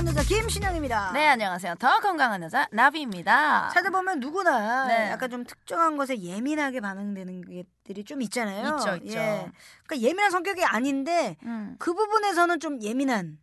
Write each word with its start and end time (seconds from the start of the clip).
건강한 0.00 0.16
여자 0.16 0.22
김신영입니다 0.22 1.12
네, 1.12 1.28
안녕하세요. 1.28 1.74
더 1.74 2.00
건강한 2.00 2.42
여자 2.42 2.66
나비입니다. 2.72 3.68
찾아보면 3.68 4.18
누구나 4.20 4.86
네. 4.86 5.10
약간 5.10 5.28
좀 5.28 5.44
특정한 5.44 5.98
것에 5.98 6.18
예민하게 6.18 6.80
반응되는 6.80 7.42
것들이 7.84 8.04
좀 8.04 8.22
있잖아요 8.22 8.78
있죠, 8.78 8.96
있죠. 9.04 9.18
예. 9.18 9.50
그러니까 9.84 10.08
예민한 10.08 10.30
성격이 10.30 10.64
아닌데 10.64 11.36
음, 11.42 11.76
그 11.78 11.92
부분에서는 11.92 12.60
좀 12.60 12.80
예민한 12.80 13.38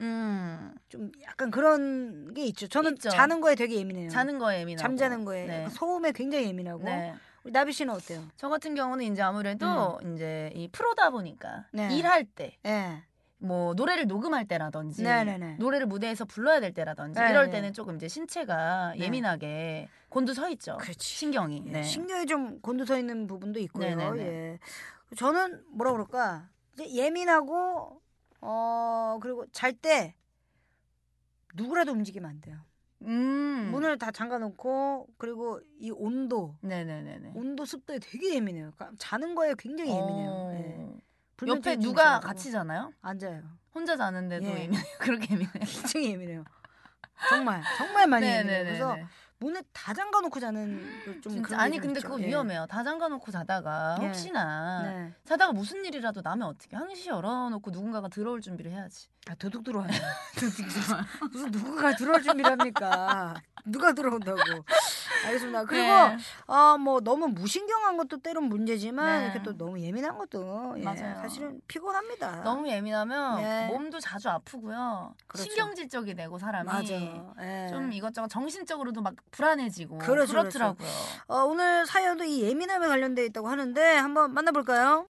음, 0.00 0.74
좀 0.88 1.12
약간 1.24 1.50
그런 1.50 2.32
게 2.32 2.46
있죠 2.46 2.68
저는 2.68 2.94
있죠. 2.94 3.10
자는 3.10 3.42
거에 3.42 3.54
되게 3.54 3.76
예민해요 3.76 4.08
자는 4.08 4.38
거에 4.38 4.60
예민하고. 4.60 4.80
잠자는 4.80 5.26
거에 5.26 5.44
네. 5.44 5.68
소음에 5.68 6.12
굉장히 6.12 6.46
예민하고 6.46 6.84
네. 6.84 7.14
우리 7.44 7.52
나비 7.52 7.72
씨는 7.74 7.92
어때요? 7.92 8.24
저 8.36 8.48
같은 8.48 8.74
경우는 8.74 9.04
이제 9.04 9.20
아무래도 9.20 10.00
이제 10.14 10.50
이 10.54 10.68
프로다 10.68 11.10
보니까 11.10 11.66
음. 11.72 11.76
네. 11.76 11.94
일할 11.96 12.24
때, 12.24 12.56
예. 12.66 13.02
뭐 13.38 13.72
노래를 13.74 14.06
녹음할 14.06 14.46
때라든지, 14.46 15.02
네네네. 15.02 15.56
노래를 15.58 15.86
무대에서 15.86 16.24
불러야 16.24 16.60
될 16.60 16.74
때라든지 16.74 17.20
네, 17.20 17.30
이럴 17.30 17.46
네. 17.46 17.52
때는 17.52 17.72
조금 17.72 17.96
이제 17.96 18.08
신체가 18.08 18.94
네. 18.96 19.04
예민하게 19.04 19.88
곤두서 20.08 20.48
있죠. 20.50 20.76
그렇지. 20.78 20.98
신경이. 21.06 21.62
예, 21.66 21.70
네. 21.70 21.82
신경이 21.82 22.26
좀 22.26 22.60
곤두서 22.60 22.98
있는 22.98 23.26
부분도 23.26 23.60
있고요. 23.60 23.94
네네네. 23.94 24.22
예. 24.24 24.58
저는 25.16 25.62
뭐라 25.70 25.92
그럴까 25.92 26.48
예민하고 26.80 28.00
어 28.40 29.18
그리고 29.22 29.46
잘 29.52 29.72
때 29.72 30.14
누구라도 31.54 31.92
움직이면 31.92 32.28
안 32.28 32.40
돼요. 32.40 32.58
음. 33.02 33.70
문을 33.70 33.98
다 33.98 34.10
잠가놓고 34.10 35.06
그리고 35.16 35.60
이 35.78 35.90
온도 35.90 36.56
네네네네. 36.62 37.32
온도 37.34 37.64
습도에 37.64 38.00
되게 38.00 38.34
예민해요. 38.34 38.72
그러니까 38.74 38.96
자는 38.98 39.34
거에 39.34 39.54
굉장히 39.56 39.90
예민해요. 39.90 40.30
어. 40.30 40.52
예. 40.54 40.97
옆에 41.46 41.76
누가 41.76 42.20
같이 42.20 42.50
자요 42.50 42.92
앉아요. 43.02 43.42
혼자 43.74 43.96
자는데도 43.96 44.44
예. 44.46 44.50
예민해요. 44.62 44.82
그렇게 44.98 45.34
예민해요. 45.34 45.52
굉장히 45.60 46.10
예민해요. 46.12 46.44
정말 47.28 47.62
정말 47.76 48.06
많이 48.06 48.26
예민해요. 48.26 48.64
네네네네. 48.64 48.64
그래서 48.64 48.96
문을 49.40 49.62
다 49.72 49.94
잠가 49.94 50.20
놓고 50.20 50.40
자는 50.40 50.82
그좀 51.04 51.32
진짜 51.32 51.48
그런 51.48 51.60
아니 51.60 51.76
게좀 51.76 51.94
근데. 51.94 52.00
그거 52.00 52.20
예. 52.20 52.26
위험해요. 52.26 52.66
다 52.66 52.82
잠가 52.82 53.08
놓고 53.08 53.30
자다가 53.30 53.98
예. 54.00 54.06
혹시나 54.06 54.82
네. 54.82 55.12
자다가 55.24 55.52
무슨 55.52 55.84
일이라도 55.84 56.22
나면 56.22 56.48
어떻게 56.48 56.76
항시 56.76 57.08
열어 57.08 57.48
놓고 57.50 57.70
누군가가 57.70 58.08
들어올 58.08 58.40
준비를 58.40 58.72
해야지. 58.72 59.08
아, 59.28 59.34
도둑 59.34 59.62
들어와요. 59.62 59.88
무슨 61.32 61.50
누구가 61.50 61.94
들어올 61.94 62.22
준비랍니까? 62.22 63.34
누가 63.66 63.92
들어온다고. 63.92 64.38
알겠습니다. 65.26 65.64
그리고 65.64 65.86
네. 65.86 66.16
어, 66.46 66.78
뭐 66.78 67.00
너무 67.00 67.28
무신경한 67.28 67.96
것도 67.98 68.18
때론 68.18 68.44
문제지만 68.44 69.18
네. 69.20 69.24
이렇게 69.26 69.42
또 69.42 69.56
너무 69.56 69.78
예민한 69.80 70.16
것도 70.16 70.76
예, 70.78 70.82
맞아요. 70.82 71.16
사실은 71.20 71.60
피곤합니다. 71.68 72.42
너무 72.42 72.68
예민하면 72.68 73.42
네. 73.42 73.66
몸도 73.66 74.00
자주 74.00 74.28
아프고요. 74.30 75.14
그렇죠. 75.26 75.50
신경질적이 75.50 76.14
되고 76.14 76.38
사람이 76.38 76.66
맞아. 76.66 76.94
예. 76.94 77.68
좀 77.68 77.92
이것저것 77.92 78.28
정신적으로도 78.28 79.02
막 79.02 79.14
불안해지고 79.30 79.98
그렇죠, 79.98 80.32
그렇더라고요. 80.32 80.88
어, 81.28 81.36
오늘 81.44 81.86
사연도 81.86 82.24
이 82.24 82.42
예민함에 82.42 82.86
관련돼 82.88 83.24
있다고 83.26 83.48
하는데 83.48 83.80
한번 83.96 84.32
만나볼까요? 84.34 85.06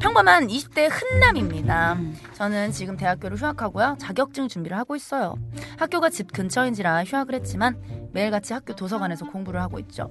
평범한 0.00 0.46
20대 0.48 0.88
흔남입니다. 0.90 1.98
저는 2.32 2.72
지금 2.72 2.96
대학교를 2.96 3.36
휴학하고요. 3.36 3.96
자격증 4.00 4.48
준비를 4.48 4.76
하고 4.76 4.96
있어요. 4.96 5.34
학교가 5.78 6.08
집 6.08 6.32
근처인지라 6.32 7.04
휴학을 7.04 7.34
했지만 7.34 7.80
매일같이 8.12 8.52
학교 8.54 8.74
도서관에서 8.74 9.26
공부를 9.26 9.60
하고 9.60 9.78
있죠. 9.80 10.10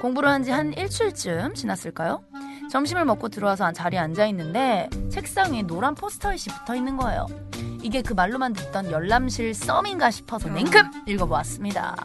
공부를 0.00 0.28
한 0.28 0.42
지한 0.42 0.72
일주일쯤 0.72 1.54
지났을까요? 1.54 2.24
점심을 2.70 3.04
먹고 3.04 3.28
들어와서 3.28 3.70
자리에 3.72 3.98
앉아 4.00 4.26
있는데 4.26 4.88
책상에 5.10 5.62
노란 5.62 5.94
포스터잇이 5.94 6.46
붙어 6.58 6.74
있는 6.74 6.96
거예요. 6.96 7.26
이게 7.82 8.00
그 8.02 8.12
말로만 8.12 8.52
듣던 8.52 8.90
열람실 8.90 9.54
썸인가 9.54 10.10
싶어서 10.10 10.48
냉큼 10.48 10.90
읽어보았습니다. 11.06 11.96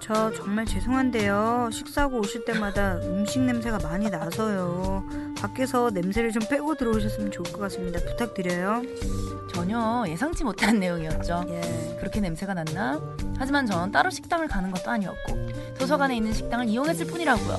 저 0.00 0.32
정말 0.32 0.66
죄송한데요. 0.66 1.70
식사하고 1.72 2.18
오실 2.18 2.44
때마다 2.44 2.96
음식 3.02 3.40
냄새가 3.40 3.78
많이 3.84 4.10
나서요. 4.10 5.04
밖에서 5.38 5.90
냄새를 5.90 6.32
좀 6.32 6.42
빼고 6.48 6.74
들어오셨으면 6.74 7.30
좋을 7.30 7.52
것 7.52 7.60
같습니다. 7.60 8.00
부탁드려요. 8.00 8.82
전혀 9.54 10.04
예상치 10.08 10.42
못한 10.42 10.80
내용이었죠. 10.80 11.44
예. 11.48 11.96
그렇게 12.00 12.20
냄새가 12.20 12.54
났나? 12.54 13.00
하지만 13.38 13.66
전 13.66 13.92
따로 13.92 14.10
식당을 14.10 14.48
가는 14.48 14.70
것도 14.72 14.90
아니었고 14.90 15.74
도서관에 15.78 16.16
있는 16.16 16.32
식당을 16.32 16.68
이용했을 16.68 17.06
뿐이라고요. 17.06 17.58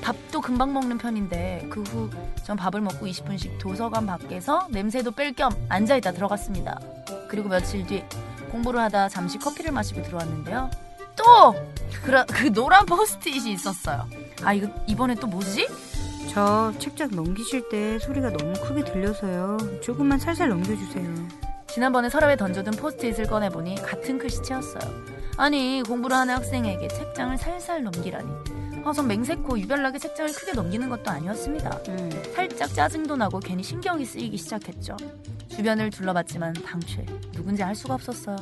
밥도 0.00 0.40
금방 0.40 0.72
먹는 0.72 0.98
편인데 0.98 1.66
그 1.70 1.82
후 1.82 2.10
전 2.44 2.56
밥을 2.56 2.80
먹고 2.80 3.06
20분씩 3.06 3.58
도서관 3.60 4.06
밖에서 4.06 4.66
냄새도 4.70 5.12
뺄 5.12 5.34
겸 5.34 5.52
앉아있다 5.68 6.12
들어갔습니다. 6.12 6.80
그리고 7.28 7.48
며칠 7.48 7.86
뒤 7.86 8.02
공부를 8.50 8.80
하다 8.80 9.08
잠시 9.08 9.38
커피를 9.38 9.70
마시고 9.70 10.02
들어왔는데요. 10.02 10.68
또! 11.14 11.54
그, 12.02 12.24
그 12.26 12.52
노란 12.52 12.86
포스트잇이 12.86 13.52
있었어요. 13.52 14.06
아 14.42 14.52
이거 14.52 14.68
이번에 14.88 15.14
또 15.14 15.26
뭐지? 15.28 15.68
저 16.32 16.72
책장 16.78 17.10
넘기실 17.12 17.68
때 17.68 17.98
소리가 18.00 18.30
너무 18.30 18.52
크게 18.54 18.84
들려서요. 18.84 19.80
조금만 19.80 20.18
살살 20.18 20.48
넘겨주세요. 20.48 21.14
지난번에 21.72 22.08
서랍에 22.08 22.36
던져둔 22.36 22.74
포스트잇을 22.74 23.26
꺼내보니 23.26 23.76
같은 23.76 24.18
글씨체였어요. 24.18 25.04
아니 25.36 25.82
공부를 25.86 26.16
하는 26.16 26.34
학생에게 26.34 26.88
책장을 26.88 27.36
살살 27.38 27.84
넘기라니. 27.84 28.28
아, 28.84 28.92
전 28.92 29.06
맹세코 29.06 29.58
유별나게 29.58 29.98
책장을 29.98 30.32
크게 30.32 30.52
넘기는 30.52 30.88
것도 30.88 31.10
아니었습니다. 31.10 31.70
음. 31.88 32.22
살짝 32.34 32.74
짜증도 32.74 33.16
나고 33.16 33.38
괜히 33.38 33.62
신경이 33.62 34.04
쓰이기 34.04 34.36
시작했죠. 34.36 34.96
주변을 35.48 35.90
둘러봤지만 35.90 36.54
당최 36.54 37.04
누군지 37.32 37.62
알 37.62 37.74
수가 37.74 37.94
없었어요. 37.94 38.36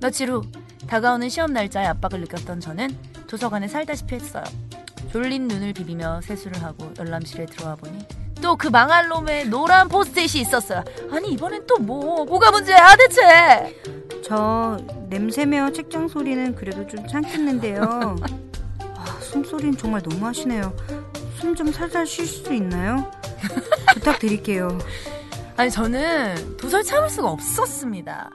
며칠 0.00 0.30
후 0.30 0.42
다가오는 0.86 1.28
시험 1.28 1.52
날짜에 1.52 1.86
압박을 1.86 2.20
느꼈던 2.20 2.60
저는 2.60 2.96
도서관에 3.26 3.68
살다시피 3.68 4.14
했어요. 4.14 4.44
졸린 5.10 5.48
눈을 5.48 5.72
비비며 5.72 6.20
세수를 6.22 6.62
하고 6.62 6.92
열람실에 6.98 7.46
들어와 7.46 7.74
보니 7.74 7.98
또 8.42 8.56
그 8.56 8.68
망할 8.68 9.08
놈의 9.08 9.48
노란 9.48 9.88
포스트잇이 9.88 10.42
있었어요. 10.42 10.82
아니 11.10 11.30
이번엔 11.32 11.66
또 11.66 11.78
뭐? 11.78 12.24
뭐가 12.24 12.50
문제야 12.50 12.94
대체? 12.96 13.80
저 14.24 14.78
냄새며 15.08 15.72
책장 15.72 16.08
소리는 16.08 16.54
그래도 16.54 16.86
좀 16.86 17.06
참겠는데요. 17.06 18.16
아, 18.96 19.04
숨소리는 19.20 19.76
정말 19.76 20.02
너무 20.02 20.24
하시네요. 20.26 20.72
숨 21.38 21.54
좀 21.54 21.70
살살 21.70 22.06
쉴 22.06 22.26
수 22.26 22.52
있나요? 22.54 23.10
부탁드릴게요. 23.94 24.78
아니 25.56 25.70
저는 25.70 26.56
도저히 26.56 26.82
참을 26.82 27.08
수가 27.10 27.30
없었습니다. 27.30 28.30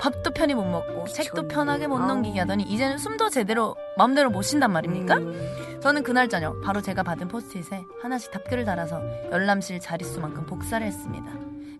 밥도 0.00 0.30
편히 0.30 0.54
못 0.54 0.64
먹고 0.64 1.06
책도. 1.08 1.48
편하게 1.48 1.86
못. 1.88 1.98
넘기게 1.98 2.40
하더니 2.40 2.62
이제는 2.64 2.98
숨도 2.98 3.30
제대로 3.30 3.76
마음대로 3.96 4.30
못 4.30 4.42
쉰단 4.42 4.70
말입니까? 4.72 5.16
음. 5.16 5.67
저는 5.80 6.02
그날 6.02 6.28
저녁 6.28 6.60
바로 6.60 6.82
제가 6.82 7.02
받은 7.02 7.28
포스트잇에 7.28 7.84
하나씩 8.02 8.30
답글을 8.32 8.64
달아서 8.64 9.00
열람실 9.30 9.80
자릿수만큼 9.80 10.46
복사를 10.46 10.84
했습니다. 10.84 11.26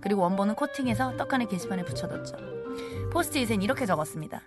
그리고 0.01 0.23
원본은 0.23 0.55
코팅해서 0.55 1.17
떡하니 1.17 1.49
게시판에 1.49 1.85
붙여뒀죠. 1.85 2.37
포스트잇엔 3.11 3.63
이렇게 3.63 3.87
적었습니다. 3.87 4.41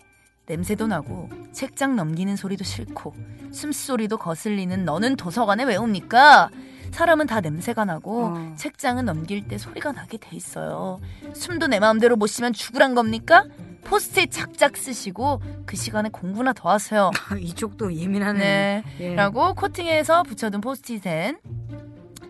냄새도 0.46 0.88
나고 0.88 1.30
책장 1.52 1.96
넘기는 1.96 2.36
소리도 2.36 2.64
싫고 2.64 3.14
숨소리도 3.52 4.18
거슬리는 4.18 4.86
너는 4.86 5.16
도서관에 5.18 5.66
왜 5.66 5.76
옵니까? 5.76 6.50
사람은 6.92 7.28
다 7.28 7.40
냄새가 7.42 7.86
나고 7.86 8.26
어. 8.26 8.54
책장은 8.58 9.06
넘길 9.06 9.48
때 9.48 9.58
소리가 9.58 9.92
나게 9.92 10.18
돼 10.18 10.36
있어요. 10.36 11.00
숨도 11.34 11.68
내 11.68 11.80
마음대로 11.80 12.16
못 12.16 12.28
쉬면 12.28 12.54
죽으란 12.54 12.96
겁니까? 12.96 13.46
포스트잇 13.84 14.32
작작 14.32 14.78
쓰시고 14.78 15.42
그 15.66 15.76
시간에 15.76 16.10
공부나 16.10 16.54
더 16.54 16.70
하세요. 16.70 17.12
아, 17.30 17.36
이쪽도 17.40 17.94
예민하네. 17.94 18.40
네. 18.40 18.84
예. 19.00 19.16
라고 19.16 19.54
코팅해서 19.54 20.24
붙여둔 20.24 20.62
포스트잇엔 20.62 21.40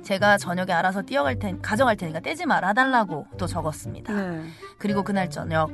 제가 0.04 0.38
저녁에 0.38 0.72
알아서 0.72 1.04
뛰어갈 1.04 1.38
텐 1.38 1.62
가져갈 1.62 1.96
테니까 1.96 2.20
떼지 2.22 2.46
말아달라고 2.46 3.28
또 3.38 3.48
적었습니다. 3.48 4.14
네. 4.14 4.44
그리고 4.78 5.04
그날 5.04 5.30
저녁 5.30 5.72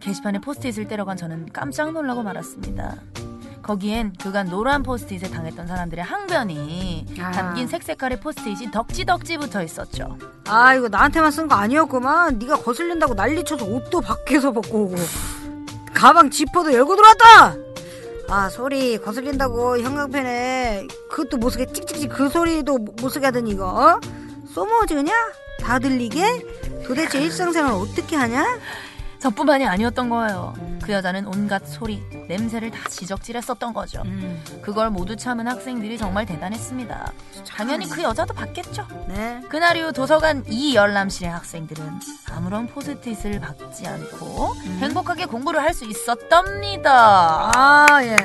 게시판에 0.00 0.38
포스트잇을 0.40 0.88
떼려간 0.88 1.16
저는 1.16 1.46
깜짝 1.52 1.92
놀라고 1.92 2.22
말았습니다. 2.22 2.96
거기엔 3.72 4.14
그간 4.18 4.48
노란 4.48 4.82
포스트잇에 4.82 5.28
당했던 5.28 5.66
사람들의 5.66 6.02
항변이 6.02 7.04
아. 7.20 7.30
담긴 7.32 7.68
색색깔의 7.68 8.18
포스트잇이 8.18 8.70
덕지덕지 8.70 9.36
붙어 9.36 9.62
있었죠. 9.62 10.16
아 10.46 10.74
이거 10.74 10.88
나한테만 10.88 11.30
쓴 11.30 11.48
거 11.48 11.54
아니었구만. 11.54 12.38
네가 12.38 12.56
거슬린다고 12.62 13.12
난리쳐서 13.12 13.66
옷도 13.66 14.00
밖에서 14.00 14.52
벗고 14.52 14.84
오고. 14.84 14.96
가방 15.92 16.30
지퍼도 16.30 16.72
열고 16.72 16.96
들어왔다. 16.96 17.56
아 18.30 18.48
소리 18.48 18.96
거슬린다고 18.96 19.80
형광펜에 19.80 20.86
그것도 21.10 21.36
못 21.36 21.50
쓰게 21.50 21.66
찍찍찍 21.70 22.08
그 22.10 22.30
소리도 22.30 22.78
못 22.78 23.10
쓰게 23.10 23.26
하더니 23.26 23.50
이거 23.50 23.68
어? 23.68 24.00
소모즈냐? 24.54 25.12
다 25.60 25.78
들리게? 25.78 26.42
도대체 26.86 27.20
일상생활 27.20 27.72
어떻게 27.74 28.16
하냐? 28.16 28.46
저뿐만이 29.18 29.66
아니었던 29.66 30.08
거예요. 30.10 30.54
음. 30.58 30.78
그 30.82 30.92
여자는 30.92 31.26
온갖 31.26 31.66
소리, 31.66 32.00
냄새를 32.28 32.70
다 32.70 32.88
지적질했었던 32.88 33.74
거죠. 33.74 34.02
음, 34.04 34.42
그걸 34.62 34.90
모두 34.90 35.16
참은 35.16 35.46
학생들이 35.48 35.98
정말 35.98 36.24
대단했습니다. 36.24 37.12
당연히 37.48 37.88
그 37.88 38.02
여자도 38.02 38.32
받겠죠. 38.34 38.86
네. 39.08 39.40
그날 39.48 39.76
이후 39.76 39.92
도서관 39.92 40.44
이 40.48 40.74
열람실의 40.76 41.30
학생들은 41.32 41.84
아무런 42.32 42.66
포스트잇을 42.68 43.40
받지 43.40 43.86
않고 43.86 44.54
행복하게 44.80 45.26
공부를 45.26 45.60
할 45.62 45.74
수 45.74 45.84
있었답니다. 45.84 47.50
아 47.54 47.86
예. 48.02 48.16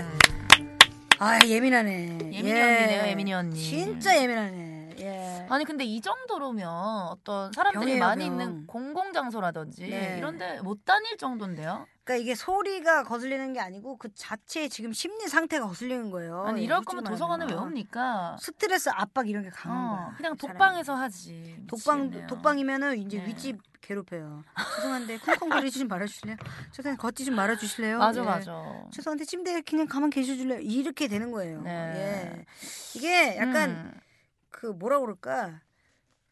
아 1.19 1.40
예민하네. 1.45 1.92
예민이 2.31 2.50
예. 2.50 2.62
언니네요, 2.62 3.07
예민이 3.07 3.34
언니. 3.34 3.60
진짜 3.60 4.16
예민하네. 4.18 4.72
예. 5.00 5.48
아니 5.50 5.66
근데 5.66 5.84
이 5.84 6.01
정도로면 6.01 6.68
어떤 7.07 7.51
사람들이 7.54 7.80
병이에요, 7.86 8.00
많이 8.00 8.24
병. 8.25 8.31
있는 8.31 8.68
공공 8.68 9.13
장소라든지 9.13 9.88
네. 9.90 10.18
이런데 10.18 10.60
못 10.62 10.86
다닐 10.86 11.18
정도인데요. 11.18 11.86
그러니까 12.04 12.22
이게 12.22 12.36
소리가 12.36 13.04
거슬리는 13.04 13.54
게 13.54 13.60
아니고 13.62 13.98
그 13.98 14.13
자체의 14.13 14.69
지금 14.69 14.92
심리 14.92 15.28
상태가 15.28 15.68
거슬리는 15.68 16.12
거예요. 16.12 16.44
아니 16.44 16.62
예, 16.62 16.66
이럴 16.66 16.81
거면 16.81 17.04
도서관을 17.06 17.48
왜. 17.48 17.54
옵니까? 17.54 18.36
스트레스 18.42 18.90
압박 18.90 19.30
이런 19.30 19.44
게 19.44 19.50
강한 19.50 19.78
어, 19.78 19.95
거야. 19.95 20.13
그냥 20.18 20.36
사람이. 20.36 20.57
독방에서 20.60 20.95
하지. 20.95 21.63
독방 21.68 22.01
미치겠네요. 22.04 22.28
독방이면은 22.28 22.98
이제 23.00 23.19
네. 23.19 23.28
윗집 23.28 23.57
괴롭혀요. 23.81 24.44
죄송한데 24.78 25.18
쿵쿵거리지 25.19 25.80
좀 25.80 25.88
말아주실래요? 25.90 26.38
죄송한데 26.72 27.01
걷지 27.01 27.25
좀 27.25 27.36
말아주실래요? 27.36 27.98
맞아 27.98 28.22
예. 28.22 28.25
맞아. 28.25 28.63
죄송한데 28.92 29.25
침대에 29.25 29.62
그냥 29.62 29.88
가만 29.88 30.10
계셔줄래요? 30.10 30.60
이렇게 30.60 31.07
되는 31.07 31.31
거예요. 31.31 31.62
네. 31.62 31.72
예. 31.72 32.45
이게 32.95 33.38
약간 33.38 33.69
음. 33.72 33.92
그 34.53 34.67
뭐라 34.67 35.00
그럴까 35.00 35.59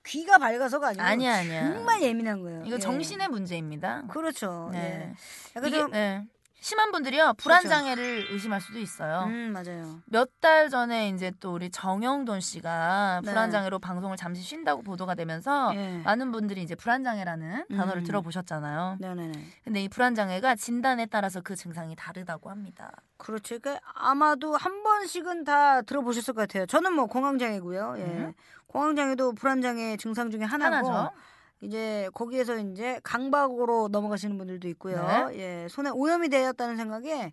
귀가 0.05 0.37
밝아서가 0.37 0.89
아니고 0.89 1.03
아니야, 1.03 1.35
아니야. 1.37 1.73
정말 1.73 2.01
예민한 2.01 2.41
거예요. 2.41 2.63
이거 2.65 2.75
예. 2.75 2.79
정신의 2.79 3.27
문제입니다. 3.27 4.03
그렇죠. 4.07 4.69
네. 4.71 4.79
예. 4.79 5.15
약간 5.55 5.69
이게 5.69 5.77
좀 5.79 5.91
네. 5.91 6.25
심한 6.63 6.91
분들이요 6.91 7.33
불안 7.37 7.63
그렇죠. 7.63 7.75
장애를 7.75 8.27
의심할 8.29 8.61
수도 8.61 8.77
있어요. 8.77 9.23
음, 9.25 9.51
맞아요. 9.51 9.99
몇 10.05 10.29
달 10.41 10.69
전에 10.69 11.09
이제 11.09 11.31
또 11.39 11.53
우리 11.53 11.69
정영돈 11.69 12.39
씨가 12.39 13.21
네. 13.23 13.29
불안 13.31 13.51
장애로 13.51 13.79
방송을 13.79 14.15
잠시 14.17 14.41
쉰다고 14.43 14.81
보도가 14.83 15.13
되면서 15.15 15.71
예. 15.75 16.01
많은 16.03 16.31
분들이 16.31 16.61
이제 16.63 16.73
불안 16.75 17.03
장애라는 17.03 17.65
단어를 17.69 18.01
음. 18.01 18.05
들어보셨잖아요. 18.05 18.97
네네네. 18.99 19.31
근데 19.63 19.83
이 19.83 19.89
불안 19.89 20.13
장애가 20.15 20.55
진단에 20.55 21.05
따라서 21.07 21.41
그 21.41 21.55
증상이 21.55 21.95
다르다고 21.95 22.49
합니다. 22.49 22.91
그렇죠. 23.17 23.57
그러니까 23.59 23.83
아마도 23.93 24.55
한 24.55 24.81
번씩은 24.83 25.43
다 25.43 25.81
들어보셨을 25.81 26.33
것 26.33 26.41
같아요. 26.41 26.65
저는 26.67 26.93
뭐 26.93 27.05
공황장애고요. 27.07 27.95
예. 27.97 28.01
음. 28.03 28.33
공황장애도 28.67 29.33
불안 29.33 29.61
장애 29.61 29.97
증상 29.97 30.29
중에 30.31 30.43
하나고 30.43 30.87
하나죠. 30.91 31.15
이제 31.61 32.09
거기에서 32.13 32.57
이제 32.57 32.99
강박으로 33.03 33.87
넘어가시는 33.89 34.37
분들도 34.37 34.67
있고요. 34.69 35.29
네. 35.29 35.39
예. 35.39 35.67
손에 35.69 35.89
오염이 35.91 36.29
되었다는 36.29 36.75
생각에 36.75 37.31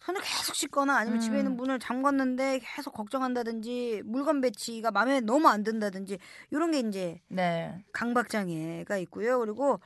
손을 0.00 0.20
계속 0.20 0.54
씻거나 0.54 0.96
아니면 0.96 1.18
음. 1.18 1.20
집에 1.20 1.38
있는 1.38 1.56
문을 1.56 1.78
잠궜는데 1.78 2.60
계속 2.62 2.92
걱정한다든지 2.92 4.02
물건 4.04 4.40
배치가 4.40 4.90
마음에 4.90 5.20
너무 5.20 5.48
안 5.48 5.62
든다든지 5.64 6.18
이런 6.50 6.70
게 6.70 6.80
이제 6.80 7.20
네. 7.28 7.84
강박장애가 7.92 8.98
있고요. 8.98 9.38
그리고 9.38 9.80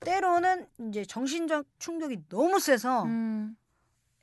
때로는 0.00 0.66
이제 0.88 1.04
정신적 1.04 1.66
충격이 1.78 2.28
너무 2.28 2.60
세서 2.60 3.04
음. 3.04 3.56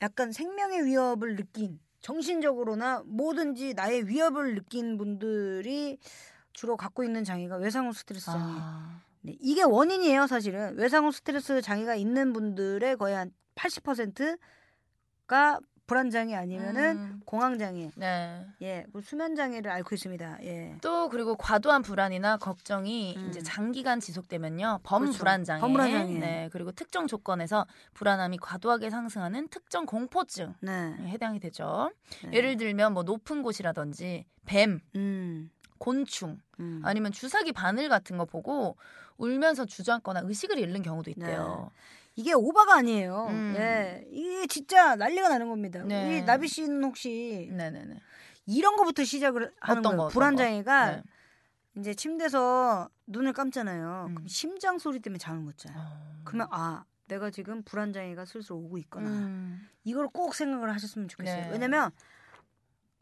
약간 0.01 0.31
생명의 0.31 0.85
위협을 0.85 1.35
느낀 1.35 1.79
정신적으로나 2.01 3.03
뭐든지 3.05 3.73
나의 3.73 4.07
위협을 4.07 4.55
느낀 4.55 4.97
분들이 4.97 5.97
주로 6.55 6.77
갖고 6.77 7.03
있는 7.03 7.23
장애가 7.23 7.57
외상후 7.57 7.93
스트레스 7.93 8.25
장애. 8.25 8.55
아. 8.57 9.01
네, 9.21 9.35
이게 9.39 9.63
원인이에요, 9.63 10.27
사실은. 10.27 10.75
외상후 10.77 11.11
스트레스 11.11 11.61
장애가 11.61 11.95
있는 11.95 12.33
분들의 12.33 12.97
거의 12.97 13.15
한 13.15 13.31
80%가 13.55 15.59
불안 15.85 16.09
장애 16.09 16.33
아니면은 16.33 16.97
음. 16.97 17.21
공황 17.25 17.59
장애. 17.59 17.91
네. 17.95 18.47
예, 18.61 18.85
뭐 18.91 19.01
수면 19.01 19.35
장애를 19.35 19.69
앓고 19.69 19.93
있습니다. 19.93 20.39
예. 20.43 20.77
또 20.81 21.09
그리고 21.09 21.35
과도한 21.35 21.83
불안이나 21.83 22.37
걱정이 22.37 23.15
음. 23.17 23.27
이제 23.29 23.43
장기간 23.43 23.99
지속되면요 23.99 24.79
범불안 24.81 25.43
장애, 25.43 25.61
범불안 25.61 25.91
장애. 25.91 26.19
네 26.19 26.49
그리고 26.51 26.71
특정 26.71 27.05
조건에서 27.05 27.67
불안함이 27.93 28.39
과도하게 28.39 28.89
상승하는 28.89 29.47
특정 29.49 29.85
공포증 29.85 30.55
네. 30.61 30.95
에 30.99 31.07
해당이 31.09 31.39
되죠. 31.39 31.91
네. 32.23 32.31
예를 32.33 32.57
들면 32.57 32.93
뭐 32.93 33.03
높은 33.03 33.43
곳이라든지 33.43 34.25
뱀, 34.45 34.79
음. 34.95 35.51
곤충 35.77 36.39
음. 36.59 36.81
아니면 36.83 37.11
주사기 37.11 37.51
바늘 37.51 37.89
같은 37.89 38.17
거 38.17 38.25
보고 38.25 38.77
울면서 39.17 39.65
주저앉거나 39.65 40.21
의식을 40.23 40.57
잃는 40.59 40.81
경우도 40.81 41.11
있대요. 41.11 41.71
이게 42.15 42.33
오바가 42.33 42.75
아니에요. 42.77 43.27
음. 43.29 43.55
예. 43.57 44.05
이게 44.09 44.47
진짜 44.47 44.95
난리가 44.95 45.29
나는 45.29 45.49
겁니다. 45.49 45.83
네. 45.83 46.17
이 46.17 46.21
나비 46.23 46.47
씨는 46.47 46.83
혹시 46.83 47.49
네네네. 47.51 47.99
이런 48.47 48.77
거부터 48.77 49.03
시작을 49.03 49.53
하는 49.59 49.79
어떤 49.79 49.91
거예요. 49.91 49.97
거, 49.97 50.03
어떤 50.05 50.13
불안 50.13 50.35
거? 50.35 50.43
장애가 50.43 50.91
네. 50.91 51.03
이제 51.77 51.93
침대에서 51.93 52.89
눈을 53.07 53.33
감잖아요. 53.33 54.05
음. 54.09 54.15
그럼 54.15 54.27
심장 54.27 54.77
소리 54.79 54.99
때문에 54.99 55.19
못 55.39 55.57
자요. 55.57 55.75
어. 55.77 56.21
그러면 56.23 56.47
아 56.51 56.85
내가 57.07 57.29
지금 57.29 57.63
불안 57.63 57.91
장애가 57.91 58.25
슬슬 58.25 58.53
오고 58.53 58.77
있구나. 58.77 59.09
음. 59.09 59.67
이걸 59.83 60.07
꼭 60.07 60.35
생각을 60.35 60.73
하셨으면 60.73 61.07
좋겠어요. 61.09 61.45
네. 61.45 61.49
왜냐면 61.51 61.91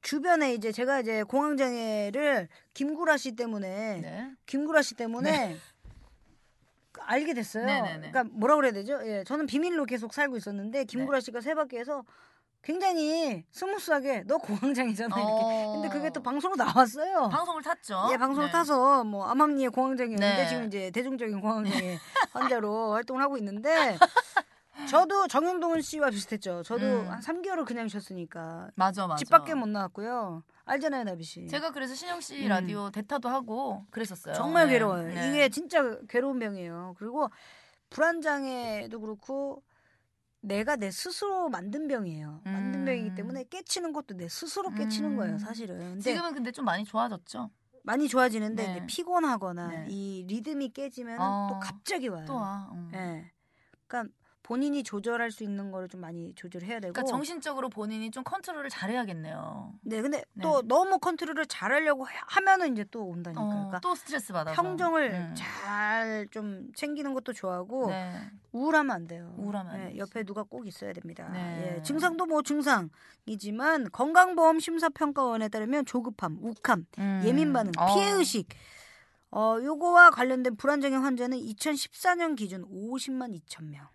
주변에 0.04 0.54
이제 0.54 0.72
제가 0.72 1.00
이제 1.00 1.24
공황 1.24 1.58
장애를 1.58 2.50
김구라 2.74 3.18
씨 3.18 3.32
때문에 3.32 4.02
네. 4.02 4.32
김구라 4.46 4.82
씨 4.82 4.96
때문에 4.96 5.58
알게 7.00 7.34
됐어요. 7.34 7.66
네네네. 7.66 8.12
그러니까 8.12 8.24
뭐라 8.36 8.56
그래야 8.56 8.72
되죠? 8.72 9.00
예, 9.06 9.24
저는 9.26 9.48
비밀로 9.48 9.86
계속 9.86 10.14
살고 10.14 10.38
있었는데 10.38 10.86
김구라 10.86 11.22
씨가 11.22 11.42
세 11.42 11.56
바퀴에서 11.56 12.04
굉장히 12.62 13.44
smooth하게 13.52 14.24
너 14.26 14.38
공황장애잖아 14.38 15.16
이렇게. 15.16 15.32
어. 15.34 15.74
근데 15.74 15.90
그게 15.90 16.10
또 16.12 16.22
방송으로 16.22 16.64
나왔어요. 16.64 17.30
방송을 17.30 17.62
탔죠. 17.62 18.10
예, 18.12 18.18
방송을 18.18 18.48
네. 18.48 18.52
타서 18.52 19.04
뭐 19.04 19.26
암암리의 19.26 19.70
공황장애였는데 19.70 20.44
네. 20.44 20.48
지금 20.48 20.68
이제 20.68 20.92
대중적인 20.92 21.42
공황장애 21.42 21.98
환자로 22.32 22.94
활동을 22.94 23.22
하고 23.22 23.38
있는데 23.38 23.98
저도 24.88 25.28
정형돈 25.28 25.82
씨와 25.82 26.10
비슷했죠. 26.10 26.64
저도 26.64 26.86
음. 26.86 27.10
한 27.10 27.20
3개월을 27.20 27.66
그냥 27.66 27.88
쉬었으니까 27.88 28.70
맞아 28.76 29.08
맞아. 29.08 29.18
집 29.18 29.30
밖에 29.30 29.54
못 29.54 29.68
나왔고요. 29.68 30.44
알잖아요, 30.66 31.04
나비 31.04 31.24
씨. 31.24 31.48
제가 31.48 31.72
그래서 31.72 31.96
신영 31.96 32.22
씨 32.22 32.44
음. 32.44 32.50
라디오 32.50 32.90
대타도 32.90 33.30
하고 33.30 33.86
그랬었어요. 33.92 34.34
정말 34.34 34.68
네. 34.68 34.74
괴로워요. 34.74 35.08
네. 35.08 35.30
이게 35.30 35.50
진짜 35.50 35.98
괴로운 36.08 36.40
병이에요. 36.40 36.96
그리고 36.98 37.30
불안장애도 37.90 39.00
그렇고 39.00 39.64
내가 40.42 40.76
내 40.76 40.92
스스로 40.92 41.50
만든 41.50 41.88
병이에요. 41.88 42.42
만든 42.44 42.82
음. 42.82 42.86
병이기 42.86 43.16
때문에 43.16 43.46
깨치는 43.46 43.94
것도 43.94 44.16
내 44.16 44.28
스스로 44.28 44.72
깨치는 44.72 45.12
음. 45.12 45.18
거예요, 45.18 45.38
사실은. 45.38 45.80
근데 45.80 46.02
지금은 46.02 46.34
근데 46.34 46.52
좀 46.52 46.66
많이 46.66 46.84
좋아졌죠. 46.84 47.50
많이 47.84 48.08
좋아지는데 48.08 48.66
네. 48.66 48.86
피곤하거나 48.88 49.68
네. 49.68 49.86
이 49.90 50.26
리듬이 50.28 50.70
깨지면 50.70 51.20
어. 51.20 51.48
또 51.50 51.60
갑자기 51.60 52.08
와요. 52.08 52.26
또 52.26 52.36
와. 52.36 52.70
음. 52.74 52.92
예. 52.94 53.32
그러니까 53.88 54.14
본인이 54.44 54.84
조절할 54.84 55.32
수 55.32 55.44
있는 55.44 55.72
거를 55.72 55.88
좀 55.88 56.02
많이 56.02 56.34
조절해야 56.36 56.82
되고. 56.82 56.92
그러니까 56.94 57.04
정신적으로 57.10 57.70
본인이 57.70 58.12
좀 58.12 58.24
컨트롤을 58.26 58.70
잘해야겠네요. 58.70 59.74
네, 59.84 60.02
근데 60.02 60.18
네. 60.34 60.42
또 60.44 60.62
너무 60.64 61.00
컨트롤을 61.00 61.46
잘하려고 61.46 62.08
해- 62.10 62.14
하면은 62.28 62.74
이제 62.74 62.86
또 62.92 63.06
온다니까. 63.08 63.42
어, 63.42 63.48
그러니까 63.48 63.80
또 63.80 63.96
스트레스 63.96 64.34
받아서. 64.34 64.62
평정을 64.62 65.12
음. 65.14 65.36
잘좀 65.36 66.74
챙기는 66.76 67.14
것도 67.14 67.32
좋아하고 67.32 67.88
네. 67.88 68.20
우울하면 68.52 68.94
안 68.94 69.08
돼요. 69.08 69.34
우울하면 69.38 69.74
안 69.74 69.80
예, 69.80 69.86
되지. 69.88 69.98
옆에 70.00 70.24
누가 70.24 70.44
꼭 70.44 70.68
있어야 70.68 70.92
됩니다. 70.92 71.30
네. 71.32 71.78
예, 71.78 71.82
증상도 71.82 72.26
뭐 72.26 72.42
증상이지만 72.42 73.92
건강보험 73.92 74.60
심사평가원에 74.60 75.48
따르면 75.48 75.86
조급함, 75.86 76.40
욱함, 76.42 76.86
음. 77.00 77.22
예민 77.26 77.54
반응, 77.54 77.72
어. 77.78 77.94
피해 77.96 78.12
의식 78.12 78.50
어 79.32 79.58
요거와 79.64 80.12
관련된 80.12 80.58
불안장애 80.58 80.98
환자는 80.98 81.38
2014년 81.40 82.36
기준 82.36 82.64
50만 82.70 83.34
2천 83.40 83.64
명. 83.70 83.88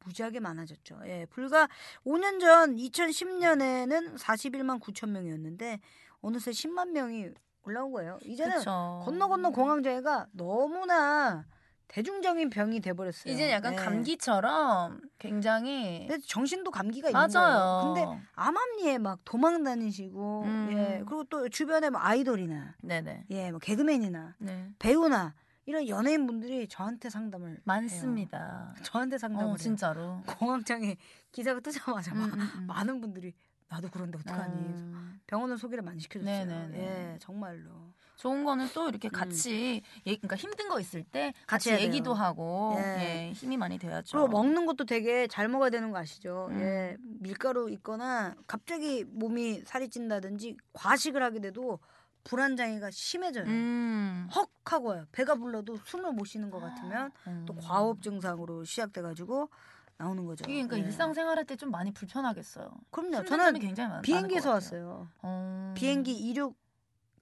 아, 0.00 0.04
무지하게 0.04 0.40
많아졌죠. 0.40 1.00
예, 1.06 1.26
불과 1.30 1.68
5년 2.04 2.40
전 2.40 2.76
2010년에는 2.76 4.16
41만 4.18 4.80
9천 4.80 5.10
명이었는데 5.10 5.80
어느새 6.22 6.50
10만 6.50 6.90
명이 6.90 7.30
올라온 7.62 7.92
거예요. 7.92 8.18
이제는 8.24 8.58
그쵸. 8.58 9.02
건너 9.04 9.28
건너 9.28 9.50
공황장애가 9.50 10.28
너무나 10.32 11.46
대중적인 11.88 12.50
병이 12.50 12.80
돼버렸어요. 12.80 13.32
이제 13.32 13.50
약간 13.50 13.72
예. 13.72 13.76
감기처럼 13.76 15.00
굉장히 15.18 16.08
정신도 16.26 16.70
감기가 16.70 17.08
있는 17.08 17.20
맞아요. 17.20 17.30
거예요. 17.32 17.94
근데 17.94 18.22
암암리에 18.34 18.98
막 18.98 19.18
도망 19.24 19.64
다니시고 19.64 20.42
음. 20.44 20.68
예 20.72 21.02
그리고 21.04 21.24
또 21.24 21.48
주변에 21.48 21.90
뭐 21.90 22.00
아이돌이나 22.00 22.76
네네. 22.82 23.24
예뭐 23.30 23.58
개그맨이나 23.58 24.36
네. 24.38 24.70
배우나 24.78 25.34
이런 25.66 25.86
연예인 25.88 26.26
분들이 26.26 26.66
저한테 26.68 27.10
상담을 27.10 27.50
해요. 27.50 27.58
많습니다. 27.64 28.74
저한테 28.82 29.18
상담을 29.18 29.44
어, 29.44 29.48
해요. 29.48 29.56
진짜로. 29.56 30.22
공황장애 30.26 30.96
기사가 31.32 31.60
뜨자마자 31.60 32.14
막 32.14 32.26
음, 32.34 32.40
음, 32.40 32.50
음. 32.56 32.66
많은 32.66 33.00
분들이 33.00 33.32
나도 33.68 33.88
그런데 33.92 34.18
어떡하니 34.18 34.54
음. 34.54 35.20
병원을 35.28 35.56
소개를 35.56 35.84
많이 35.84 36.00
시켜줬어요. 36.00 36.44
네네네. 36.44 36.78
예, 36.78 37.18
정말로. 37.20 37.70
좋은 38.16 38.44
거는 38.44 38.66
또 38.74 38.88
이렇게 38.88 39.08
같이 39.08 39.80
얘 40.06 40.16
그러니까 40.16 40.36
힘든 40.36 40.68
거 40.68 40.80
있을 40.80 41.04
때 41.04 41.32
같이 41.46 41.70
음. 41.70 41.70
해야 41.70 41.78
돼요. 41.78 41.86
얘기도 41.86 42.12
하고 42.12 42.74
예. 42.78 43.28
예, 43.28 43.32
힘이 43.32 43.56
많이 43.56 43.78
돼야죠. 43.78 44.18
그리고 44.18 44.28
먹는 44.28 44.66
것도 44.66 44.84
되게 44.86 45.26
잘 45.28 45.48
먹어야 45.48 45.70
되는 45.70 45.90
거 45.92 45.98
아시죠? 45.98 46.48
음. 46.50 46.60
예, 46.60 46.96
밀가루 47.20 47.70
있거나 47.70 48.34
갑자기 48.46 49.04
몸이 49.04 49.62
살이 49.64 49.88
찐다든지 49.88 50.56
과식을 50.72 51.22
하게 51.22 51.40
돼도 51.40 51.78
불안장애가 52.24 52.90
심해져요. 52.90 53.44
음. 53.44 54.28
헉 54.34 54.48
하고 54.64 54.88
와요. 54.88 55.04
배가 55.12 55.34
불러도 55.34 55.78
숨을 55.84 56.12
못 56.12 56.24
쉬는 56.26 56.50
것 56.50 56.60
같으면 56.60 57.10
또 57.46 57.54
음. 57.54 57.58
과호흡 57.60 58.02
증상으로 58.02 58.64
시작돼가지고 58.64 59.48
나오는 59.96 60.24
거죠. 60.24 60.44
이게 60.44 60.54
그러니까 60.62 60.78
예. 60.78 60.82
일상생활할 60.82 61.44
때 61.44 61.56
좀 61.56 61.70
많이 61.70 61.92
불편하겠어요. 61.92 62.70
그럼요. 62.90 63.24
저는 63.24 63.58
굉장히 63.58 63.90
많, 63.90 64.02
비행기에서. 64.02 64.50
왔어요. 64.52 65.08
어. 65.22 65.74
비행기 65.76 66.12
이륙 66.12 66.56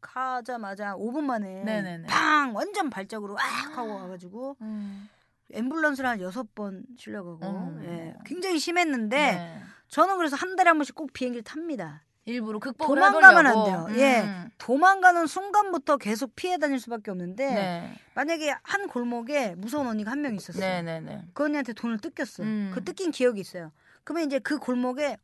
하자마자 0.00 0.94
5분 0.94 1.22
만에 1.24 1.64
네네네. 1.64 2.06
팡 2.06 2.54
완전 2.54 2.88
발작으로 2.90 3.36
악 3.38 3.76
하고 3.78 3.94
와가지고 3.96 4.56
음. 4.60 5.08
앰뷸런스를 5.52 6.02
한 6.04 6.20
여섯 6.20 6.54
번 6.54 6.84
실려가고 6.96 7.44
어머. 7.44 7.82
예, 7.84 8.14
굉장히 8.24 8.58
심했는데 8.58 9.16
네. 9.16 9.62
저는 9.88 10.16
그래서 10.18 10.36
한 10.36 10.54
달에 10.56 10.68
한 10.68 10.76
번씩 10.78 10.94
꼭 10.94 11.12
비행기를 11.12 11.42
탑니다. 11.42 12.04
일부러 12.28 12.58
극복을 12.58 12.94
도망가면 12.96 13.46
안 13.46 13.52
해보려고. 13.52 13.86
돼요. 13.88 14.00
예. 14.00 14.20
음. 14.20 14.50
도망가는 14.58 15.26
순간부터 15.26 15.96
계속 15.96 16.34
피해 16.36 16.58
다닐 16.58 16.78
수밖에 16.78 17.10
없는데 17.10 17.54
네. 17.54 17.94
만약에 18.14 18.54
한 18.62 18.86
골목에 18.88 19.54
무서운 19.56 19.86
언니가 19.86 20.10
한 20.10 20.20
명 20.20 20.34
있었어요. 20.34 20.60
네네네. 20.60 21.28
그 21.32 21.44
언니한테 21.44 21.72
돈을 21.72 21.98
뜯겼어. 21.98 22.42
음. 22.42 22.70
그 22.74 22.84
뜯긴 22.84 23.12
기억이 23.12 23.40
있어요. 23.40 23.72
그러면 24.04 24.26
이제 24.26 24.38
그 24.40 24.58
골목에 24.58 25.16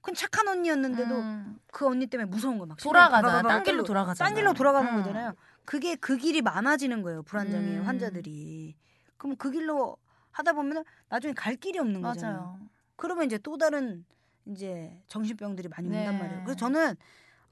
그건 0.00 0.14
착한 0.14 0.46
언니였는데도 0.48 1.14
음. 1.16 1.58
그 1.72 1.86
언니 1.86 2.06
때문에 2.06 2.28
무서운 2.30 2.58
거 2.58 2.64
막 2.66 2.78
돌아가잖아. 2.78 3.42
딴 3.42 3.62
길로 3.62 3.82
돌아가잖아. 3.82 4.28
딴 4.28 4.34
길로 4.36 4.52
돌아가는 4.54 4.88
음. 4.90 4.96
거잖아요. 5.02 5.34
그게 5.64 5.96
그 5.96 6.16
길이 6.16 6.40
많아지는 6.42 7.02
거예요. 7.02 7.22
불안장애 7.24 7.78
음. 7.78 7.82
환자들이. 7.84 8.76
그럼 9.16 9.36
그 9.36 9.50
길로 9.50 9.96
하다 10.30 10.52
보면 10.52 10.84
나중에 11.08 11.34
갈 11.34 11.56
길이 11.56 11.78
없는 11.80 12.02
거잖아요. 12.02 12.38
맞아요. 12.38 12.58
그러면 12.94 13.24
이제 13.26 13.36
또 13.38 13.58
다른 13.58 14.04
이제 14.46 14.96
정신병들이 15.08 15.68
많이 15.68 15.88
온단 15.88 16.12
네. 16.14 16.18
말이에요. 16.18 16.42
그래서 16.44 16.56
저는 16.58 16.94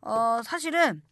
어 0.00 0.40
사실은 0.44 1.02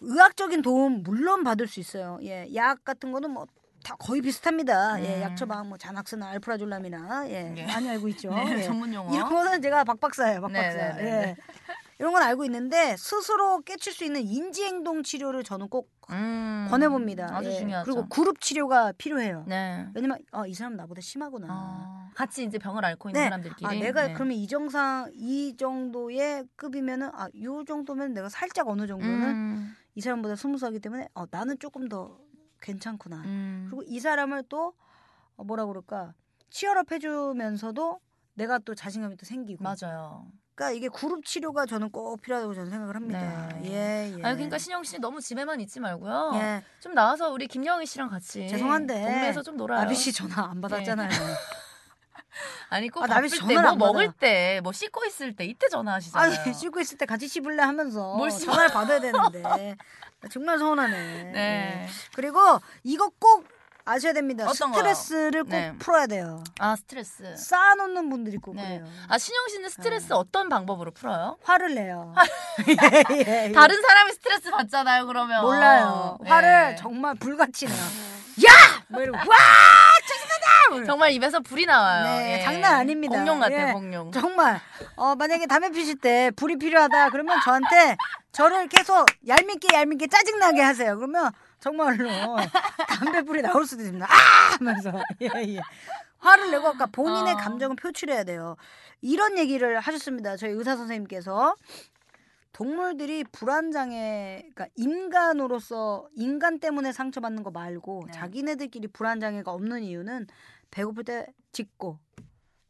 의학적인 0.00 0.62
도움 0.62 1.02
물론 1.02 1.44
받을 1.44 1.68
수 1.68 1.80
있어요. 1.80 2.18
예, 2.22 2.48
약 2.54 2.84
같은 2.84 3.12
거는 3.12 3.30
뭐 3.30 3.46
다 3.82 3.96
거의 3.96 4.20
비슷합니다. 4.20 5.02
예, 5.02 5.16
음. 5.16 5.22
약 5.22 5.36
처방 5.36 5.68
뭐 5.68 5.76
자낙스나 5.76 6.30
알프라졸람이나 6.30 7.28
예, 7.28 7.42
네. 7.42 7.66
많이 7.66 7.88
알고 7.90 8.08
있죠. 8.08 8.30
네, 8.30 8.58
예. 8.58 8.62
전문 8.62 8.94
용어. 8.94 9.12
이런 9.14 9.28
거는 9.28 9.60
제가 9.60 9.84
박박사예요, 9.84 10.40
박박사. 10.40 10.72
네, 10.72 10.92
네, 10.94 11.02
네, 11.02 11.10
예. 11.10 11.36
이런 12.02 12.12
건 12.12 12.22
알고 12.24 12.44
있는데 12.46 12.96
스스로 12.96 13.60
깨칠 13.60 13.92
수 13.92 14.02
있는 14.02 14.22
인지행동 14.22 15.04
치료를 15.04 15.44
저는 15.44 15.68
꼭 15.68 15.88
음. 16.10 16.66
권해봅니다. 16.68 17.32
아주 17.32 17.48
예. 17.50 17.54
중요하죠. 17.54 17.84
그리고 17.84 18.08
그룹 18.08 18.40
치료가 18.40 18.90
필요해요. 18.98 19.44
네. 19.46 19.86
왜냐면 19.94 20.18
어, 20.32 20.44
이 20.44 20.52
사람 20.52 20.74
나보다 20.74 21.00
심하구나. 21.00 21.46
어, 21.48 22.10
같이 22.16 22.42
이제 22.42 22.58
병을 22.58 22.84
앓고 22.84 23.10
있는 23.10 23.20
네. 23.20 23.24
사람들끼리. 23.26 23.66
아, 23.68 23.70
내가 23.74 24.08
네. 24.08 24.14
그러면 24.14 24.36
이 24.36 24.48
정상 24.48 25.12
이 25.14 25.54
정도의 25.56 26.44
급이면은 26.56 27.08
아, 27.14 27.28
요 27.40 27.62
정도면 27.62 28.14
내가 28.14 28.28
살짝 28.28 28.66
어느 28.66 28.88
정도는 28.88 29.28
음. 29.28 29.76
이 29.94 30.00
사람보다 30.00 30.34
스무스하기 30.34 30.80
때문에 30.80 31.06
어, 31.14 31.26
나는 31.30 31.56
조금 31.60 31.88
더 31.88 32.18
괜찮구나. 32.60 33.22
음. 33.26 33.68
그리고 33.70 33.84
이 33.86 34.00
사람을 34.00 34.42
또 34.48 34.74
어, 35.36 35.44
뭐라 35.44 35.66
그럴까 35.66 36.14
치열업 36.50 36.90
해주면서도 36.90 38.00
내가 38.34 38.58
또 38.58 38.74
자신감이 38.74 39.16
또 39.18 39.24
생기고. 39.24 39.62
맞아요. 39.62 40.26
그러니까 40.54 40.76
이게 40.76 40.88
그룹 40.88 41.24
치료가 41.24 41.64
저는 41.66 41.90
꼭 41.90 42.20
필요하다고 42.20 42.54
저는 42.54 42.70
생각을 42.70 42.94
합니다. 42.94 43.48
네. 43.60 43.70
예, 43.70 44.08
예. 44.18 44.22
아니 44.22 44.34
그러니까 44.36 44.58
신영 44.58 44.84
씨 44.84 44.98
너무 44.98 45.20
집에만 45.20 45.60
있지 45.60 45.80
말고요. 45.80 46.32
예. 46.34 46.62
좀 46.80 46.94
나와서 46.94 47.30
우리 47.30 47.46
김영희 47.46 47.86
씨랑 47.86 48.10
같이 48.10 48.48
죄송한데 48.48 48.94
동네에서 48.94 49.42
좀 49.42 49.56
놀아요. 49.56 49.80
나비 49.80 49.94
씨 49.94 50.12
전화 50.12 50.50
안 50.50 50.60
받았잖아요. 50.60 51.08
아니 52.70 52.88
꼭 52.88 53.02
아, 53.04 53.06
나비 53.06 53.28
전화를 53.28 53.62
뭐안 53.76 53.78
먹을. 53.78 54.12
때 54.12 54.60
뭐 54.62 54.72
씻고 54.72 55.04
있을 55.06 55.34
때 55.36 55.44
이때 55.44 55.68
전화하시잖아요. 55.68 56.32
아니 56.42 56.54
씻고 56.54 56.80
있을 56.80 56.98
때 56.98 57.06
같이 57.06 57.28
씹을래 57.28 57.62
하면서 57.62 58.16
뭘? 58.16 58.30
전화를 58.30 58.70
받아야 58.70 59.00
되는데 59.00 59.76
정말 60.30 60.58
서운하네. 60.58 60.92
네. 61.32 61.86
그리고 62.14 62.38
이거 62.84 63.10
꼭 63.18 63.44
아셔야 63.84 64.12
됩니다. 64.12 64.44
어떤 64.48 64.70
거요? 64.72 64.82
스트레스를 64.94 65.44
꼭 65.44 65.50
네. 65.50 65.72
풀어야 65.78 66.06
돼요. 66.06 66.42
아 66.60 66.76
스트레스. 66.76 67.36
쌓아놓는 67.36 68.08
분들이 68.10 68.36
꼭 68.36 68.54
네. 68.56 68.62
그래요. 68.62 68.86
아 69.08 69.18
신영 69.18 69.48
씨는 69.48 69.68
스트레스 69.70 70.08
네. 70.08 70.14
어떤 70.14 70.48
방법으로 70.48 70.92
풀어요? 70.92 71.36
화를 71.42 71.74
내요. 71.74 72.14
예, 72.68 73.16
예, 73.26 73.48
예. 73.48 73.52
다른 73.52 73.80
사람이 73.82 74.12
스트레스 74.12 74.50
받잖아요. 74.50 75.06
그러면 75.06 75.42
몰라요. 75.42 76.16
네. 76.22 76.30
화를 76.30 76.76
정말 76.76 77.14
불같이 77.16 77.66
내요. 77.66 77.76
야! 78.46 78.82
뭐 78.88 79.02
이러고 79.02 79.18
와! 79.18 79.36
짜증나다! 80.08 80.86
정말 80.86 81.12
입에서 81.12 81.40
불이 81.40 81.66
나와요. 81.66 82.04
네, 82.04 82.38
예. 82.38 82.42
장난 82.44 82.74
아닙니다. 82.76 83.16
공룡 83.16 83.40
같아 83.40 83.68
예. 83.68 83.72
공룡. 83.72 84.12
정말 84.12 84.60
어 84.96 85.14
만약에 85.16 85.46
담배 85.46 85.70
피실 85.70 85.98
때 85.98 86.30
불이 86.36 86.56
필요하다 86.56 87.10
그러면 87.10 87.40
저한테 87.44 87.96
저를 88.30 88.68
계속 88.68 89.06
얄밉게 89.26 89.74
얄밉게 89.74 90.06
짜증나게 90.06 90.62
하세요. 90.62 90.96
그러면 90.96 91.32
정말로 91.62 92.08
담배 92.98 93.22
불이 93.22 93.40
나올 93.40 93.64
수도 93.64 93.82
있습니다. 93.82 94.04
아! 94.04 94.56
하면서 94.58 94.92
예, 95.22 95.28
예. 95.54 95.60
화를 96.18 96.50
내고 96.50 96.66
아까 96.66 96.86
본인의 96.86 97.34
어. 97.34 97.36
감정을 97.36 97.76
표출해야 97.76 98.24
돼요. 98.24 98.56
이런 99.00 99.38
얘기를 99.38 99.78
하셨습니다. 99.78 100.36
저희 100.36 100.50
의사 100.50 100.76
선생님께서 100.76 101.54
동물들이 102.52 103.22
불안장애, 103.30 104.50
그러니까 104.52 104.66
인간으로서 104.74 106.08
인간 106.16 106.58
때문에 106.58 106.90
상처받는 106.90 107.44
거 107.44 107.52
말고 107.52 108.04
네. 108.06 108.12
자기네들끼리 108.12 108.88
불안장애가 108.88 109.52
없는 109.52 109.84
이유는 109.84 110.26
배고플 110.72 111.04
때 111.04 111.26
짖고 111.52 111.98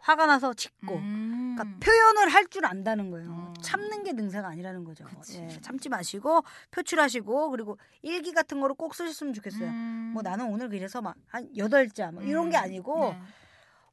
화가 0.02 0.26
나서 0.26 0.52
짖고 0.52 0.94
음. 0.96 1.54
그러니까 1.56 1.78
표현을 1.84 2.28
할 2.28 2.46
줄 2.48 2.66
안다는 2.66 3.10
거예요. 3.10 3.28
음. 3.30 3.54
참는 3.62 4.02
게 4.02 4.12
능사가 4.12 4.48
아니라는 4.48 4.84
거죠. 4.84 5.04
예, 5.34 5.48
참지 5.60 5.88
마시고 5.88 6.42
표출하시고 6.72 7.50
그리고 7.50 7.78
일기 8.02 8.32
같은 8.32 8.60
거를 8.60 8.74
꼭 8.74 8.94
쓰셨으면 8.94 9.32
좋겠어요. 9.32 9.68
음. 9.68 10.10
뭐 10.12 10.22
나는 10.22 10.46
오늘 10.46 10.68
그래서 10.68 11.00
막 11.00 11.14
한 11.28 11.48
여덟 11.56 11.88
자뭐 11.88 12.22
이런 12.22 12.50
게 12.50 12.58
음. 12.58 12.62
아니고 12.62 13.10
네. 13.12 13.18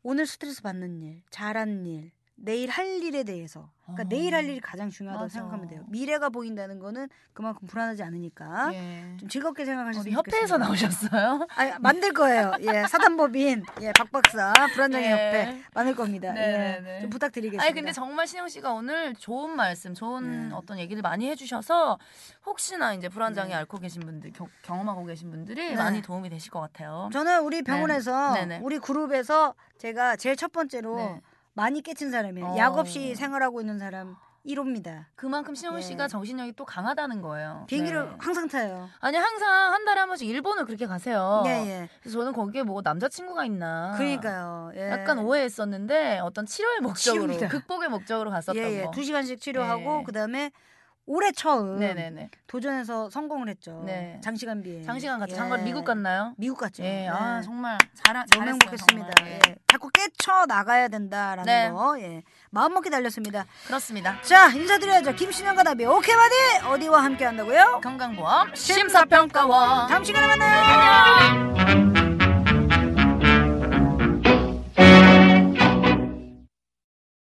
오늘 0.04 0.26
스트레스 0.26 0.62
받는 0.62 1.02
일, 1.02 1.22
잘한 1.30 1.86
일, 1.86 2.12
내일 2.42 2.70
할 2.70 2.86
일에 3.04 3.24
대해서. 3.24 3.70
그러니까 3.84 4.04
어. 4.04 4.08
내일 4.10 4.36
할 4.36 4.46
일이 4.46 4.60
가장 4.60 4.90
중요하다고 4.90 5.26
맞아. 5.26 5.34
생각하면 5.34 5.68
돼요. 5.68 5.84
미래가 5.88 6.30
보인다는 6.30 6.80
거는 6.80 7.10
그만큼 7.34 7.68
불안하지 7.68 8.04
않으니까 8.04 8.70
예. 8.74 9.18
좀 9.20 9.28
즐겁게 9.28 9.66
생각하셨으면 9.66 10.06
우리 10.06 10.16
협회에서. 10.16 10.58
나오셨어요? 10.60 11.48
아니, 11.56 11.72
만들 11.80 12.14
거예요. 12.14 12.52
예, 12.62 12.86
사단법인 12.88 13.64
예, 13.82 13.92
박 13.98 14.12
박사 14.12 14.54
불안장애 14.74 15.06
예. 15.06 15.12
협회 15.12 15.64
만들 15.74 15.96
겁니다. 15.96 16.32
네네네. 16.32 16.98
예, 16.98 17.02
좀 17.02 17.10
부탁드리겠습니다. 17.10 17.64
아니 17.64 17.74
근데 17.74 17.92
정말 17.92 18.28
신영 18.28 18.48
씨가 18.48 18.74
오늘 18.74 19.16
좋은 19.16 19.56
말씀, 19.56 19.94
좋은 19.96 20.50
네. 20.50 20.56
어떤 20.56 20.78
얘기를 20.80 21.02
많이 21.02 21.28
해주셔서 21.30 21.98
혹시나 22.46 22.94
이제 22.94 23.10
불안장애 23.10 23.50
네. 23.50 23.56
앓고 23.56 23.80
계신 23.80 24.02
분들, 24.04 24.32
겨- 24.34 24.48
경험하고 24.62 25.04
계신 25.06 25.32
분들이 25.32 25.70
네. 25.70 25.76
많이 25.76 26.02
도움이 26.02 26.30
되실 26.30 26.52
것 26.52 26.60
같아요. 26.60 27.10
저는 27.12 27.42
우리 27.42 27.64
병원에서 27.64 28.34
네. 28.46 28.60
우리 28.62 28.78
그룹에서 28.78 29.56
제가 29.80 30.16
제일 30.16 30.36
첫 30.36 30.52
번째로 30.52 30.96
네. 30.98 31.22
많이 31.60 31.82
깨친 31.82 32.10
사람이에요. 32.10 32.48
어. 32.48 32.58
약 32.58 32.78
없이 32.78 33.16
생활하고 33.16 33.60
있는 33.60 33.80
사람 33.80 34.16
1호입니다. 34.46 35.08
그만큼 35.16 35.54
신영 35.54 35.76
예. 35.76 35.82
씨가 35.82 36.08
정신력이 36.08 36.54
또 36.54 36.64
강하다는 36.64 37.22
거예요. 37.22 37.66
비행기를 37.68 38.06
네. 38.06 38.16
항상 38.18 38.48
타요. 38.48 38.88
아니 39.02 39.18
항상 39.18 39.74
한 39.74 39.84
달에 39.84 40.00
한 40.00 40.08
번씩 40.08 40.30
일본을 40.30 40.64
그렇게 40.66 40.88
가세요. 40.88 41.44
예, 41.48 41.50
예. 41.50 41.90
그래서 42.00 42.18
저는 42.18 42.32
거기에 42.32 42.64
뭐 42.64 42.82
남자친구가 42.82 43.44
있나. 43.44 43.94
그러니까요. 43.98 44.72
예. 44.76 44.90
약간 44.90 45.20
오해했었는데 45.20 46.20
어떤 46.20 46.46
치료의 46.46 46.80
목적으로 46.80 47.24
치료입니다. 47.24 47.50
극복의 47.50 47.90
목적으로 47.90 48.30
갔었던 48.32 48.56
예, 48.64 48.80
예. 48.80 48.84
거. 48.86 48.92
두 48.92 49.04
시간씩 49.04 49.42
치료하고 49.42 49.98
네. 49.98 50.04
그다음에 50.06 50.52
올해 51.12 51.32
처음 51.32 51.80
네네네. 51.80 52.30
도전해서 52.46 53.10
성공을 53.10 53.50
했죠. 53.50 53.82
네. 53.84 54.22
장시간비에. 54.24 54.84
장시간 54.84 55.20
같이 55.20 55.34
예. 55.34 55.38
장관 55.38 55.64
미국 55.64 55.84
갔나요? 55.84 56.36
미국 56.38 56.60
갔죠. 56.60 56.84
예, 56.84 56.88
네. 56.88 57.08
아 57.08 57.42
정말 57.42 57.80
잘하, 57.96 58.24
너무 58.32 58.46
잘했어요, 58.46 58.50
행복했습니다. 58.52 59.10
정말. 59.18 59.34
예. 59.34 59.56
자꾸 59.68 59.90
깨쳐 59.90 60.46
나가야 60.48 60.88
된다라는 60.88 61.46
네. 61.46 61.72
거. 61.72 62.00
예. 62.00 62.22
마음 62.52 62.76
먹기 62.76 62.92
달렸습니다. 62.92 63.46
그렇습니다. 63.66 64.22
자, 64.22 64.50
인사드려야죠. 64.50 65.16
김신영과 65.16 65.64
나비 65.64 65.84
OK 65.86 66.16
body 66.16 66.68
어디와 66.68 67.04
함께 67.04 67.26
한다고요? 67.26 67.82
건강보험 67.84 68.54
심사평가원 68.54 69.88
다음 69.88 70.04
시간에 70.04 70.28
만나요. 70.28 71.58
안녕. 71.58 71.89